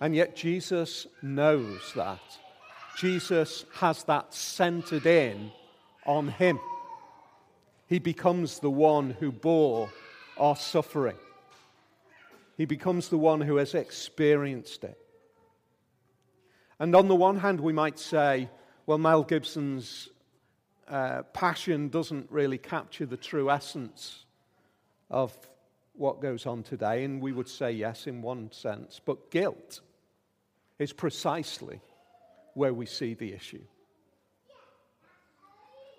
And 0.00 0.14
yet 0.14 0.36
Jesus 0.36 1.06
knows 1.22 1.92
that. 1.94 2.20
Jesus 2.96 3.64
has 3.74 4.04
that 4.04 4.32
centered 4.32 5.06
in 5.06 5.50
on 6.06 6.28
him. 6.28 6.60
He 7.86 7.98
becomes 7.98 8.60
the 8.60 8.70
one 8.70 9.10
who 9.10 9.32
bore 9.32 9.90
our 10.38 10.56
suffering. 10.56 11.16
He 12.56 12.66
becomes 12.66 13.08
the 13.08 13.18
one 13.18 13.40
who 13.40 13.56
has 13.56 13.74
experienced 13.74 14.84
it. 14.84 14.99
And 16.80 16.96
on 16.96 17.08
the 17.08 17.14
one 17.14 17.36
hand, 17.36 17.60
we 17.60 17.74
might 17.74 17.98
say, 17.98 18.48
well, 18.86 18.96
Mel 18.96 19.22
Gibson's 19.22 20.08
uh, 20.88 21.22
passion 21.34 21.90
doesn't 21.90 22.30
really 22.30 22.56
capture 22.56 23.04
the 23.04 23.18
true 23.18 23.50
essence 23.50 24.24
of 25.10 25.36
what 25.92 26.22
goes 26.22 26.46
on 26.46 26.62
today. 26.62 27.04
And 27.04 27.20
we 27.20 27.32
would 27.32 27.48
say 27.48 27.70
yes, 27.72 28.06
in 28.06 28.22
one 28.22 28.50
sense. 28.50 28.98
But 29.04 29.30
guilt 29.30 29.82
is 30.78 30.94
precisely 30.94 31.82
where 32.54 32.72
we 32.72 32.86
see 32.86 33.12
the 33.12 33.34
issue. 33.34 33.62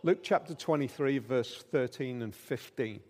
Luke 0.01 0.23
chapter 0.23 0.55
23, 0.55 1.19
verse 1.19 1.63
13 1.71 2.23
and 2.23 2.33
15. 2.33 3.01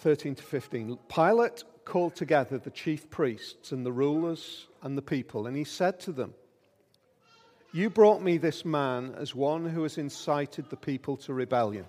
13 0.00 0.34
to 0.36 0.42
15. 0.42 0.98
Pilate 1.08 1.64
called 1.84 2.14
together 2.14 2.58
the 2.58 2.70
chief 2.70 3.08
priests 3.10 3.72
and 3.72 3.84
the 3.84 3.92
rulers 3.92 4.66
and 4.82 4.96
the 4.96 5.02
people, 5.02 5.46
and 5.46 5.56
he 5.56 5.64
said 5.64 6.00
to 6.00 6.12
them, 6.12 6.34
You 7.72 7.90
brought 7.90 8.22
me 8.22 8.38
this 8.38 8.64
man 8.64 9.14
as 9.16 9.34
one 9.34 9.66
who 9.66 9.82
has 9.82 9.98
incited 9.98 10.70
the 10.70 10.76
people 10.76 11.16
to 11.18 11.32
rebellion. 11.32 11.86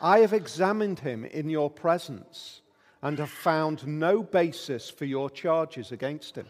I 0.00 0.20
have 0.20 0.32
examined 0.32 1.00
him 1.00 1.24
in 1.24 1.48
your 1.48 1.70
presence 1.70 2.62
and 3.02 3.18
have 3.18 3.30
found 3.30 3.86
no 3.86 4.22
basis 4.22 4.90
for 4.90 5.04
your 5.04 5.30
charges 5.30 5.92
against 5.92 6.36
him. 6.36 6.46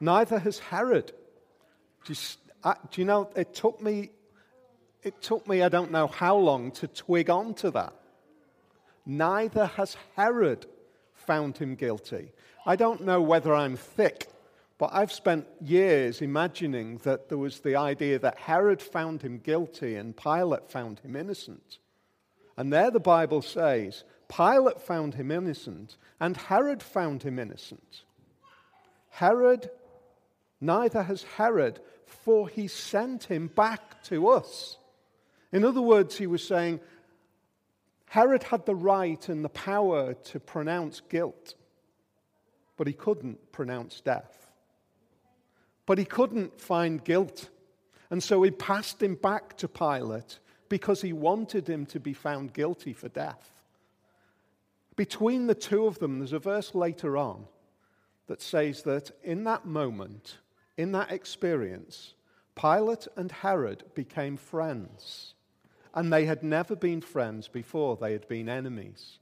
Neither 0.00 0.38
has 0.38 0.58
Herod 0.58 1.12
do 2.06 2.12
you, 2.12 2.18
uh, 2.62 2.74
do 2.92 3.00
you 3.00 3.04
know, 3.04 3.28
it 3.34 3.52
took 3.52 3.82
me, 3.82 4.10
it 5.02 5.20
took 5.20 5.46
me, 5.48 5.62
I 5.62 5.68
don't 5.68 5.90
know 5.90 6.06
how 6.06 6.36
long 6.36 6.70
to 6.72 6.86
twig 6.86 7.28
onto 7.28 7.70
that. 7.72 7.92
Neither 9.06 9.66
has 9.66 9.96
Herod 10.16 10.66
found 11.14 11.56
him 11.56 11.76
guilty. 11.76 12.32
I 12.66 12.74
don't 12.74 13.04
know 13.04 13.22
whether 13.22 13.54
I'm 13.54 13.76
thick, 13.76 14.28
but 14.78 14.90
I've 14.92 15.12
spent 15.12 15.46
years 15.60 16.20
imagining 16.20 16.98
that 16.98 17.28
there 17.28 17.38
was 17.38 17.60
the 17.60 17.76
idea 17.76 18.18
that 18.18 18.38
Herod 18.38 18.82
found 18.82 19.22
him 19.22 19.38
guilty 19.38 19.94
and 19.94 20.16
Pilate 20.16 20.68
found 20.68 20.98
him 20.98 21.14
innocent. 21.14 21.78
And 22.56 22.72
there 22.72 22.90
the 22.90 23.00
Bible 23.00 23.42
says 23.42 24.02
Pilate 24.28 24.80
found 24.80 25.14
him 25.14 25.30
innocent 25.30 25.96
and 26.18 26.36
Herod 26.36 26.82
found 26.82 27.22
him 27.22 27.38
innocent. 27.38 28.02
Herod, 29.10 29.70
neither 30.60 31.04
has 31.04 31.22
Herod 31.22 31.80
for 32.06 32.48
he 32.48 32.66
sent 32.66 33.24
him 33.24 33.46
back 33.48 34.02
to 34.04 34.28
us. 34.28 34.78
In 35.52 35.64
other 35.64 35.80
words, 35.80 36.16
he 36.16 36.26
was 36.26 36.46
saying, 36.46 36.80
Herod 38.06 38.44
had 38.44 38.66
the 38.66 38.74
right 38.74 39.28
and 39.28 39.44
the 39.44 39.50
power 39.50 40.14
to 40.14 40.40
pronounce 40.40 41.00
guilt, 41.00 41.54
but 42.76 42.86
he 42.86 42.92
couldn't 42.92 43.52
pronounce 43.52 44.00
death. 44.00 44.50
But 45.86 45.98
he 45.98 46.04
couldn't 46.04 46.60
find 46.60 47.04
guilt. 47.04 47.48
And 48.10 48.22
so 48.22 48.42
he 48.42 48.50
passed 48.50 49.02
him 49.02 49.16
back 49.16 49.56
to 49.58 49.68
Pilate 49.68 50.38
because 50.68 51.02
he 51.02 51.12
wanted 51.12 51.68
him 51.68 51.86
to 51.86 52.00
be 52.00 52.12
found 52.12 52.52
guilty 52.52 52.92
for 52.92 53.08
death. 53.08 53.52
Between 54.96 55.46
the 55.46 55.54
two 55.54 55.86
of 55.86 55.98
them, 55.98 56.18
there's 56.18 56.32
a 56.32 56.38
verse 56.38 56.74
later 56.74 57.16
on 57.16 57.44
that 58.26 58.42
says 58.42 58.82
that 58.82 59.10
in 59.22 59.44
that 59.44 59.66
moment, 59.66 60.38
in 60.76 60.92
that 60.92 61.12
experience, 61.12 62.14
Pilate 62.54 63.06
and 63.16 63.30
Herod 63.30 63.84
became 63.94 64.36
friends. 64.36 65.34
And 65.96 66.12
they 66.12 66.26
had 66.26 66.44
never 66.44 66.76
been 66.76 67.00
friends 67.00 67.48
before, 67.48 67.96
they 67.96 68.12
had 68.12 68.28
been 68.28 68.48
enemies. 68.48 69.18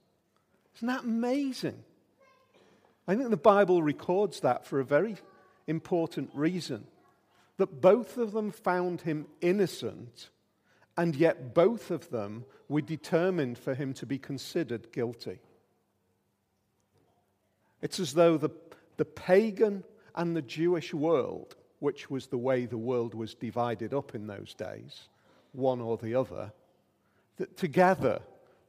Isn't 0.76 0.88
that 0.88 1.04
amazing? 1.04 1.82
I 3.06 3.14
think 3.14 3.30
the 3.30 3.36
Bible 3.36 3.82
records 3.82 4.40
that 4.40 4.66
for 4.66 4.80
a 4.80 4.84
very 4.84 5.16
important 5.66 6.30
reason 6.34 6.86
that 7.58 7.80
both 7.80 8.16
of 8.18 8.32
them 8.32 8.50
found 8.50 9.02
him 9.02 9.26
innocent, 9.40 10.30
and 10.96 11.14
yet 11.14 11.54
both 11.54 11.92
of 11.92 12.10
them 12.10 12.44
were 12.68 12.80
determined 12.80 13.56
for 13.56 13.74
him 13.74 13.92
to 13.94 14.06
be 14.06 14.18
considered 14.18 14.90
guilty. 14.90 15.38
It's 17.82 18.00
as 18.00 18.14
though 18.14 18.36
the, 18.36 18.50
the 18.96 19.04
pagan 19.04 19.84
and 20.16 20.34
the 20.34 20.42
Jewish 20.42 20.92
world, 20.92 21.54
which 21.78 22.10
was 22.10 22.26
the 22.26 22.38
way 22.38 22.66
the 22.66 22.78
world 22.78 23.14
was 23.14 23.34
divided 23.34 23.94
up 23.94 24.14
in 24.16 24.26
those 24.26 24.54
days, 24.54 25.08
one 25.52 25.80
or 25.80 25.96
the 25.96 26.16
other, 26.16 26.52
that 27.36 27.56
together 27.56 28.20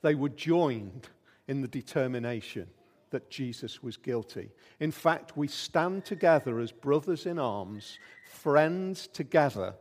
they 0.02 0.16
were 0.16 0.30
joined 0.30 1.08
in 1.48 1.62
the 1.62 1.68
determination 1.68 2.68
that 3.12 3.30
Jesus 3.30 3.84
was 3.84 3.98
guilty. 3.98 4.50
In 4.80 4.92
fact, 4.92 5.38
we 5.38 5.48
stand 5.48 6.06
together 6.06 6.60
as 6.60 6.72
brothers 6.72 7.26
in 7.26 7.40
arms, 7.40 7.98
friends 8.26 9.08
together, 9.08 9.76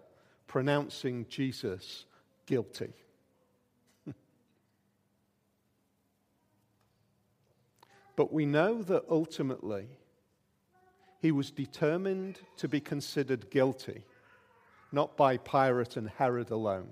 pronouncing 0.46 1.26
Jesus 1.28 2.04
guilty. 2.46 2.92
but 8.16 8.32
we 8.32 8.46
know 8.46 8.82
that 8.82 9.04
ultimately, 9.10 9.88
he 11.20 11.32
was 11.32 11.50
determined 11.50 12.38
to 12.58 12.68
be 12.68 12.80
considered 12.80 13.50
guilty, 13.50 14.04
not 14.92 15.16
by 15.16 15.38
Pilate 15.38 15.96
and 15.96 16.08
Herod 16.08 16.50
alone, 16.50 16.90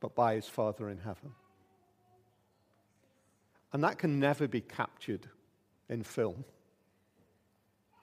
but 0.00 0.14
by 0.14 0.34
his 0.34 0.46
Father 0.46 0.88
in 0.88 0.98
heaven. 0.98 1.32
And 3.72 3.82
that 3.84 3.98
can 3.98 4.18
never 4.18 4.48
be 4.48 4.60
captured 4.60 5.28
in 5.88 6.02
film. 6.02 6.44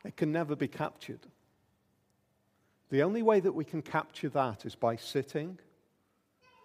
It 0.06 0.18
can 0.18 0.32
never 0.32 0.56
be 0.56 0.68
captured. 0.68 1.26
The 2.90 3.04
only 3.04 3.22
way 3.22 3.40
that 3.40 3.54
we 3.54 3.66
can 3.66 3.82
capture 3.82 4.30
that 4.30 4.66
is 4.66 4.76
by 4.76 4.98
sitting 4.98 5.58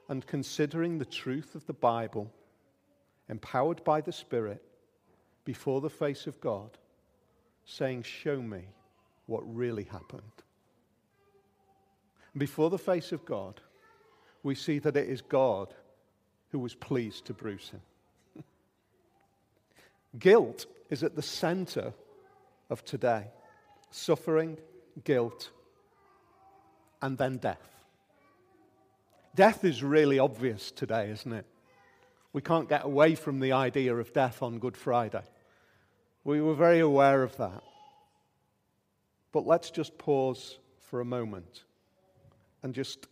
and 0.09 0.27
considering 0.27 0.99
the 0.99 1.05
truth 1.05 1.55
of 1.55 1.67
the 1.67 1.73
Bible, 1.73 2.33
empowered 3.29 3.85
by 3.85 4.01
the 4.01 4.13
Spirit, 4.13 4.63
before 5.45 5.81
the 5.81 5.91
face 5.91 6.27
of 6.27 6.41
God 6.41 6.77
saying, 7.65 8.03
Show 8.03 8.43
me 8.43 8.65
what 9.27 9.43
really 9.55 9.85
happened. 9.85 10.23
Before 12.37 12.71
the 12.71 12.79
face 12.79 13.13
of 13.13 13.25
God, 13.25 13.61
we 14.49 14.55
see 14.55 14.79
that 14.79 14.97
it 14.97 15.11
is 15.11 15.21
God 15.21 15.75
who 16.53 16.59
was 16.59 16.75
pleased 16.75 17.27
to 17.27 17.35
bruise 17.35 17.69
him. 17.69 17.83
guilt 20.19 20.65
is 20.89 21.03
at 21.03 21.15
the 21.15 21.21
center 21.21 21.93
of 22.71 22.83
today 22.83 23.27
suffering, 23.91 24.57
guilt, 25.05 25.51
and 27.03 27.19
then 27.19 27.37
death. 27.37 27.69
Death 29.35 29.67
is 29.67 29.83
really 29.83 30.19
obvious 30.19 30.71
today, 30.71 31.11
isn't 31.11 31.33
it? 31.35 31.45
We 32.33 32.41
can't 32.41 32.71
get 32.71 32.87
away 32.87 33.17
from 33.17 33.41
the 33.41 33.53
idea 33.53 33.95
of 33.95 34.15
death 34.15 34.43
on 34.43 34.61
Good 34.61 34.79
Friday. 34.79 35.25
We 36.25 36.41
were 36.41 36.55
very 36.55 36.81
aware 36.81 37.23
of 37.23 37.37
that. 37.37 37.63
But 39.31 39.47
let's 39.47 39.71
just 39.71 39.99
pause 39.99 40.57
for 40.89 41.03
a 41.03 41.05
moment 41.05 41.65
and 42.63 42.75
just. 42.75 43.07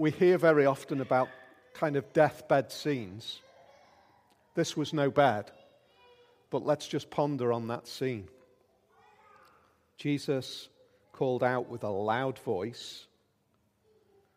We 0.00 0.10
hear 0.10 0.38
very 0.38 0.64
often 0.64 1.02
about 1.02 1.28
kind 1.74 1.94
of 1.94 2.10
deathbed 2.14 2.72
scenes. 2.72 3.42
This 4.54 4.74
was 4.74 4.94
no 4.94 5.10
bad, 5.10 5.50
but 6.48 6.64
let's 6.64 6.88
just 6.88 7.10
ponder 7.10 7.52
on 7.52 7.68
that 7.68 7.86
scene. 7.86 8.26
Jesus 9.98 10.70
called 11.12 11.42
out 11.44 11.68
with 11.68 11.84
a 11.84 11.90
loud 11.90 12.38
voice 12.38 13.08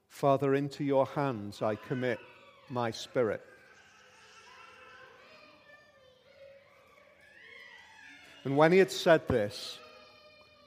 Father, 0.10 0.54
into 0.54 0.84
your 0.84 1.06
hands 1.06 1.62
I 1.62 1.76
commit 1.76 2.20
my 2.70 2.92
spirit. 2.92 3.42
And 8.44 8.58
when 8.58 8.74
he 8.74 8.80
had 8.80 8.92
said 8.92 9.30
this, 9.30 9.80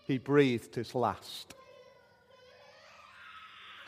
he 0.06 0.16
breathed 0.16 0.74
his 0.74 0.94
last. 0.94 1.54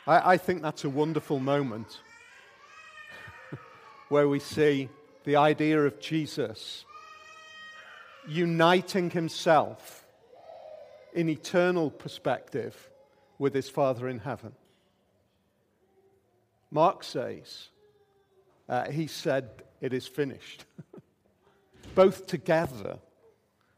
I, 0.09 0.33
I 0.33 0.37
think 0.37 0.63
that's 0.63 0.83
a 0.85 0.89
wonderful 0.89 1.39
moment 1.39 1.99
where 4.09 4.27
we 4.27 4.39
see 4.39 4.89
the 5.23 5.35
idea 5.35 5.85
of 5.85 5.99
Jesus 5.99 6.83
uniting 8.27 9.11
himself 9.11 10.07
in 11.13 11.29
eternal 11.29 11.91
perspective 11.91 12.89
with 13.37 13.53
his 13.53 13.69
Father 13.69 14.09
in 14.09 14.17
heaven. 14.19 14.53
Mark 16.71 17.03
says, 17.03 17.69
uh, 18.67 18.89
he 18.89 19.05
said, 19.05 19.49
It 19.79 19.93
is 19.93 20.07
finished. 20.07 20.65
Both 21.95 22.25
together, 22.25 22.97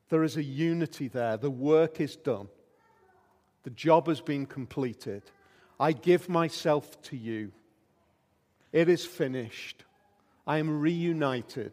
there 0.09 0.23
is 0.23 0.37
a 0.37 0.43
unity 0.43 1.09
there. 1.09 1.35
The 1.35 1.51
work 1.51 1.99
is 1.99 2.15
done, 2.15 2.47
the 3.63 3.69
job 3.69 4.07
has 4.07 4.21
been 4.21 4.45
completed. 4.45 5.23
I 5.81 5.93
give 5.93 6.29
myself 6.29 7.01
to 7.05 7.17
you. 7.17 7.51
It 8.71 8.87
is 8.87 9.03
finished. 9.03 9.83
I 10.45 10.59
am 10.59 10.79
reunited 10.79 11.71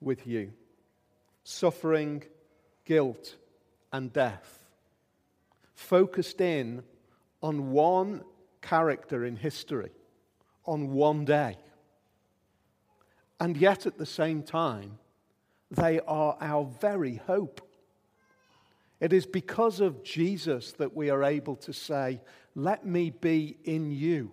with 0.00 0.26
you. 0.26 0.54
Suffering, 1.44 2.22
guilt, 2.86 3.36
and 3.92 4.10
death. 4.10 4.66
Focused 5.74 6.40
in 6.40 6.82
on 7.42 7.72
one 7.72 8.24
character 8.62 9.26
in 9.26 9.36
history, 9.36 9.92
on 10.64 10.92
one 10.94 11.26
day. 11.26 11.58
And 13.38 13.54
yet 13.54 13.84
at 13.84 13.98
the 13.98 14.06
same 14.06 14.44
time, 14.44 14.98
they 15.70 16.00
are 16.00 16.38
our 16.40 16.64
very 16.80 17.16
hope. 17.26 17.60
It 19.00 19.12
is 19.12 19.26
because 19.26 19.80
of 19.80 20.02
Jesus 20.02 20.72
that 20.72 20.96
we 20.96 21.10
are 21.10 21.22
able 21.22 21.56
to 21.56 21.72
say, 21.72 22.20
Let 22.54 22.86
me 22.86 23.10
be 23.10 23.58
in 23.64 23.90
you, 23.90 24.32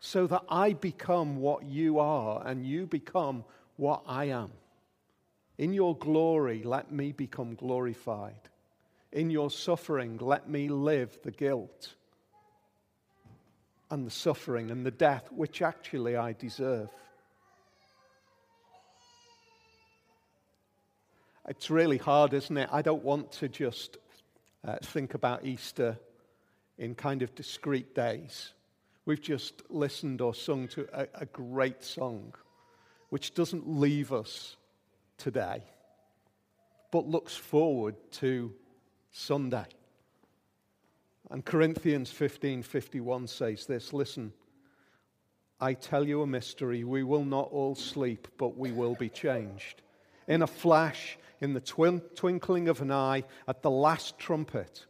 so 0.00 0.26
that 0.26 0.42
I 0.48 0.72
become 0.72 1.36
what 1.36 1.64
you 1.64 1.98
are 1.98 2.42
and 2.46 2.66
you 2.66 2.86
become 2.86 3.44
what 3.76 4.02
I 4.06 4.26
am. 4.26 4.52
In 5.58 5.74
your 5.74 5.96
glory, 5.96 6.62
let 6.62 6.90
me 6.90 7.12
become 7.12 7.54
glorified. 7.54 8.48
In 9.12 9.30
your 9.30 9.50
suffering, 9.50 10.16
let 10.18 10.48
me 10.48 10.68
live 10.68 11.18
the 11.22 11.30
guilt 11.30 11.94
and 13.90 14.06
the 14.06 14.10
suffering 14.10 14.70
and 14.70 14.86
the 14.86 14.90
death 14.90 15.30
which 15.30 15.60
actually 15.60 16.16
I 16.16 16.32
deserve. 16.32 16.88
It's 21.48 21.70
really 21.70 21.98
hard, 21.98 22.34
isn't 22.34 22.56
it? 22.56 22.68
I 22.70 22.82
don't 22.82 23.02
want 23.02 23.32
to 23.32 23.48
just 23.48 23.96
uh, 24.64 24.76
think 24.82 25.14
about 25.14 25.44
Easter 25.44 25.98
in 26.78 26.94
kind 26.94 27.22
of 27.22 27.34
discrete 27.34 27.94
days. 27.94 28.52
We've 29.04 29.20
just 29.20 29.62
listened 29.68 30.20
or 30.20 30.34
sung 30.34 30.68
to 30.68 30.86
a, 30.92 31.08
a 31.14 31.26
great 31.26 31.82
song 31.82 32.34
which 33.08 33.34
doesn't 33.34 33.68
leave 33.68 34.12
us 34.12 34.56
today, 35.18 35.62
but 36.90 37.06
looks 37.06 37.36
forward 37.36 37.96
to 38.12 38.54
Sunday. 39.10 39.66
And 41.30 41.44
Corinthians 41.44 42.10
15:51 42.12 43.28
says 43.28 43.66
this, 43.66 43.92
listen, 43.92 44.32
I 45.60 45.74
tell 45.74 46.06
you 46.06 46.22
a 46.22 46.26
mystery, 46.26 46.84
we 46.84 47.02
will 47.02 47.24
not 47.24 47.48
all 47.50 47.74
sleep, 47.74 48.28
but 48.38 48.56
we 48.56 48.70
will 48.72 48.94
be 48.94 49.08
changed. 49.08 49.82
In 50.28 50.42
a 50.42 50.46
flash, 50.46 51.18
in 51.40 51.54
the 51.54 52.00
twinkling 52.14 52.68
of 52.68 52.80
an 52.80 52.92
eye 52.92 53.24
at 53.48 53.62
the 53.62 53.70
last 53.70 54.18
trumpet. 54.18 54.86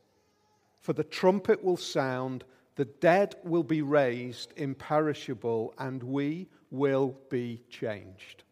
For 0.81 0.93
the 0.93 1.05
trumpet 1.05 1.65
will 1.65 1.77
sound, 1.77 2.45
the 2.77 2.85
dead 2.85 3.37
will 3.45 3.63
be 3.63 3.83
raised 3.83 4.53
imperishable, 4.57 5.75
and 5.79 6.03
we 6.03 6.49
will 6.71 7.17
be 7.31 7.61
changed. 7.71 8.43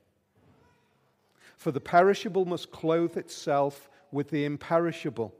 For 1.56 1.72
the 1.72 1.80
perishable 1.80 2.44
must 2.46 2.70
clothe 2.70 3.16
itself 3.16 3.90
with 4.12 4.30
the 4.30 4.44
imperishable. 4.44 5.34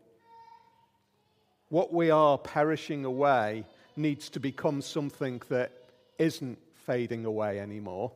What 1.68 1.94
we 1.94 2.10
are 2.10 2.36
perishing 2.36 3.04
away 3.04 3.64
needs 3.96 4.28
to 4.30 4.40
become 4.40 4.82
something 4.82 5.40
that 5.48 5.72
isn't 6.18 6.58
fading 6.74 7.24
away 7.24 7.60
anymore. 7.60 8.12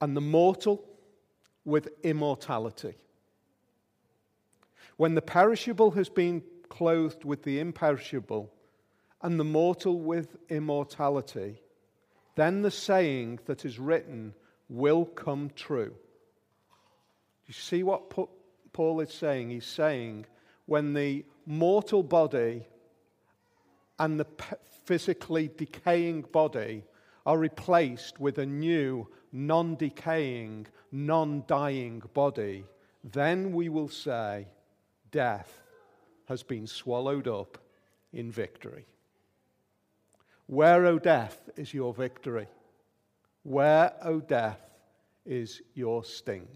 And 0.00 0.16
the 0.16 0.20
mortal 0.20 0.84
with 1.64 1.88
immortality. 2.02 2.94
When 4.96 5.14
the 5.14 5.22
perishable 5.22 5.92
has 5.92 6.08
been 6.08 6.42
clothed 6.68 7.24
with 7.24 7.42
the 7.42 7.60
imperishable, 7.60 8.52
and 9.22 9.40
the 9.40 9.44
mortal 9.44 9.98
with 10.00 10.36
immortality, 10.50 11.62
then 12.36 12.60
the 12.60 12.70
saying 12.70 13.40
that 13.46 13.64
is 13.64 13.78
written 13.78 14.34
will 14.68 15.06
come 15.06 15.50
true. 15.56 15.94
You 17.46 17.54
see 17.54 17.82
what 17.82 18.12
Paul 18.72 19.00
is 19.00 19.12
saying? 19.12 19.50
He's 19.50 19.64
saying 19.64 20.26
when 20.66 20.92
the 20.92 21.24
mortal 21.46 22.02
body 22.02 22.66
and 23.98 24.20
the 24.20 24.26
physically 24.84 25.48
decaying 25.56 26.26
body 26.32 26.84
are 27.26 27.38
replaced 27.38 28.20
with 28.20 28.38
a 28.38 28.46
new, 28.46 29.08
non 29.32 29.76
decaying, 29.76 30.66
non 30.92 31.44
dying 31.46 32.02
body, 32.12 32.64
then 33.02 33.52
we 33.52 33.68
will 33.68 33.88
say, 33.88 34.46
Death 35.10 35.62
has 36.26 36.42
been 36.42 36.66
swallowed 36.66 37.28
up 37.28 37.58
in 38.12 38.30
victory. 38.30 38.86
Where, 40.46 40.86
O 40.86 40.98
death, 40.98 41.48
is 41.56 41.72
your 41.72 41.94
victory? 41.94 42.48
Where, 43.42 43.92
O 44.02 44.20
death, 44.20 44.60
is 45.24 45.62
your 45.74 46.04
sting? 46.04 46.48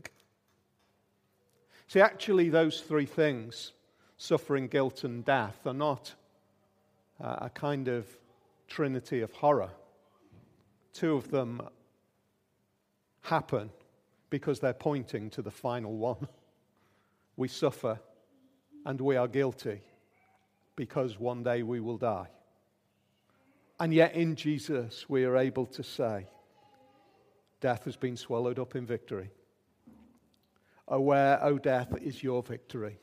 See, 1.87 2.01
actually, 2.01 2.51
those 2.51 2.81
three 2.81 3.07
things 3.07 3.73
suffering, 4.19 4.69
guilt, 4.69 5.05
and 5.05 5.25
death 5.25 5.67
are 5.67 5.73
not 5.73 6.15
uh, 7.23 7.37
a 7.43 7.51
kind 7.51 7.89
of 7.89 8.07
trinity 8.67 9.21
of 9.21 9.33
horror. 9.33 9.71
Two 10.99 11.15
of 11.15 11.31
them 11.31 11.63
happen 13.21 13.71
because 14.31 14.59
they're 14.59 14.73
pointing 14.73 15.31
to 15.31 15.43
the 15.43 15.51
final 15.53 15.97
one. 15.97 16.27
We 17.37 17.47
suffer 17.47 18.01
and 18.85 19.01
we 19.01 19.15
are 19.15 19.29
guilty 19.29 19.81
because 20.75 21.17
one 21.21 21.45
day 21.45 21.63
we 21.63 21.79
will 21.79 21.99
die. 21.99 22.27
And 23.79 23.95
yet 23.95 24.17
in 24.17 24.35
Jesus, 24.35 25.09
we 25.09 25.25
are 25.25 25.37
able 25.37 25.67
to 25.67 25.85
say, 25.85 26.27
Death 27.61 27.85
has 27.85 27.95
been 27.95 28.17
swallowed 28.17 28.59
up 28.59 28.75
in 28.75 28.85
victory. 28.85 29.31
Oh, 30.89 30.99
where, 30.99 31.39
O 31.45 31.51
oh, 31.51 31.59
death, 31.59 31.95
is 32.03 32.25
your 32.25 32.43
victory? 32.43 32.99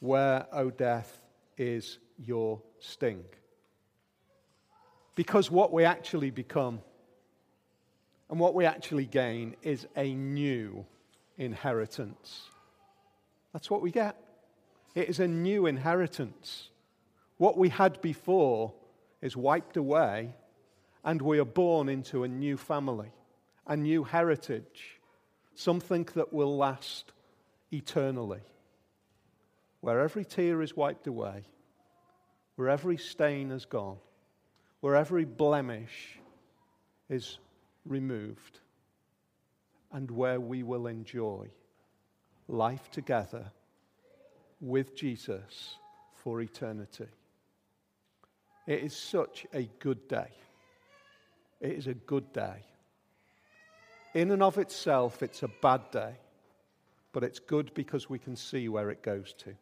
Where, 0.00 0.48
O 0.52 0.62
oh, 0.62 0.70
death, 0.70 1.22
is 1.56 2.00
your 2.18 2.60
sting? 2.80 3.22
Because 5.14 5.48
what 5.48 5.72
we 5.72 5.84
actually 5.84 6.32
become 6.32 6.80
and 8.30 8.38
what 8.38 8.54
we 8.54 8.64
actually 8.64 9.06
gain 9.06 9.56
is 9.62 9.88
a 9.96 10.14
new 10.14 10.86
inheritance. 11.36 12.48
That's 13.52 13.68
what 13.68 13.82
we 13.82 13.90
get. 13.90 14.16
It 14.94 15.08
is 15.08 15.18
a 15.18 15.26
new 15.26 15.66
inheritance. 15.66 16.68
What 17.38 17.58
we 17.58 17.70
had 17.70 18.00
before 18.00 18.72
is 19.20 19.36
wiped 19.36 19.76
away, 19.76 20.34
and 21.04 21.20
we 21.20 21.40
are 21.40 21.44
born 21.44 21.88
into 21.88 22.22
a 22.22 22.28
new 22.28 22.56
family, 22.56 23.10
a 23.66 23.76
new 23.76 24.04
heritage, 24.04 25.00
something 25.56 26.08
that 26.14 26.32
will 26.32 26.56
last 26.56 27.12
eternally. 27.72 28.42
Where 29.80 30.00
every 30.00 30.24
tear 30.24 30.62
is 30.62 30.76
wiped 30.76 31.08
away, 31.08 31.42
where 32.54 32.68
every 32.68 32.96
stain 32.96 33.50
has 33.50 33.64
gone, 33.64 33.96
where 34.80 34.94
every 34.94 35.24
blemish 35.24 36.18
is 37.08 37.38
removed, 37.84 38.60
and 39.92 40.10
where 40.10 40.40
we 40.40 40.62
will 40.62 40.86
enjoy 40.86 41.48
life 42.48 42.90
together 42.90 43.50
with 44.60 44.94
Jesus 44.94 45.76
for 46.14 46.40
eternity. 46.40 47.08
It 48.66 48.84
is 48.84 48.94
such 48.94 49.46
a 49.52 49.68
good 49.78 50.06
day. 50.08 50.30
It 51.60 51.72
is 51.72 51.86
a 51.86 51.94
good 51.94 52.32
day. 52.32 52.64
In 54.14 54.30
and 54.30 54.42
of 54.42 54.58
itself, 54.58 55.22
it's 55.22 55.42
a 55.42 55.50
bad 55.62 55.90
day, 55.90 56.14
but 57.12 57.24
it's 57.24 57.38
good 57.38 57.72
because 57.74 58.10
we 58.10 58.18
can 58.18 58.36
see 58.36 58.68
where 58.68 58.90
it 58.90 59.02
goes 59.02 59.32
to. 59.38 59.54